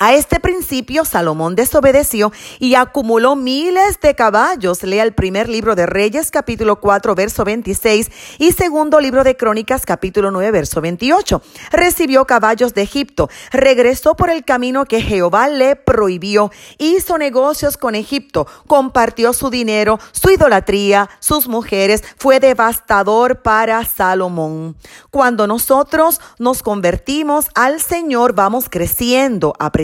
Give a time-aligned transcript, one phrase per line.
[0.00, 4.82] A este principio Salomón desobedeció y acumuló miles de caballos.
[4.82, 9.86] Lea el primer libro de Reyes capítulo 4 verso 26 y segundo libro de Crónicas
[9.86, 11.40] capítulo 9 verso 28.
[11.70, 17.94] Recibió caballos de Egipto, regresó por el camino que Jehová le prohibió, hizo negocios con
[17.94, 24.74] Egipto, compartió su dinero, su idolatría, sus mujeres, fue devastador para Salomón.
[25.12, 29.83] Cuando nosotros nos convertimos al Señor vamos creciendo, aprendiendo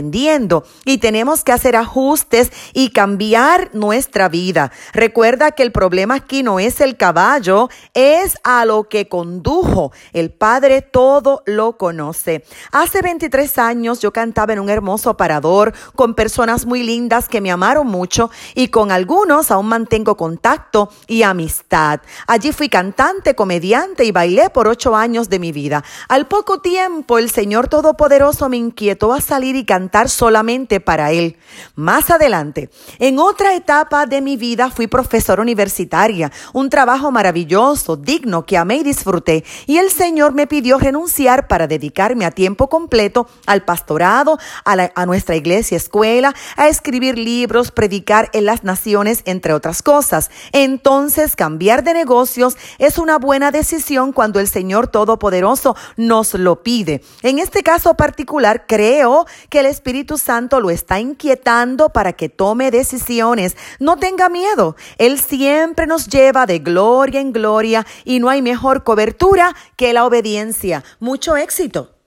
[0.85, 4.73] y tenemos que hacer ajustes y cambiar nuestra vida.
[4.93, 9.93] Recuerda que el problema aquí no es el caballo, es a lo que condujo.
[10.13, 12.45] El Padre todo lo conoce.
[12.73, 17.51] Hace 23 años yo cantaba en un hermoso parador con personas muy lindas que me
[17.51, 22.01] amaron mucho y con algunos aún mantengo contacto y amistad.
[22.27, 25.85] Allí fui cantante, comediante y bailé por ocho años de mi vida.
[26.09, 31.37] Al poco tiempo el Señor Todopoderoso me inquietó a salir y cantar solamente para Él.
[31.75, 38.47] Más adelante, en otra etapa de mi vida fui profesora universitaria, un trabajo maravilloso, digno,
[38.47, 43.29] que amé y disfruté, y el Señor me pidió renunciar para dedicarme a tiempo completo
[43.47, 49.53] al pastorado, a, a nuestra iglesia escuela, a escribir libros, predicar en las naciones, entre
[49.53, 50.31] otras cosas.
[50.53, 57.03] Entonces, cambiar de negocios es una buena decisión cuando el Señor Todopoderoso nos lo pide.
[57.23, 62.71] En este caso particular, creo que el Espíritu Santo lo está inquietando para que tome
[62.71, 63.57] decisiones.
[63.79, 64.77] No tenga miedo.
[64.99, 70.05] Él siempre nos lleva de gloria en gloria y no hay mejor cobertura que la
[70.05, 70.85] obediencia.
[70.99, 72.00] Mucho éxito.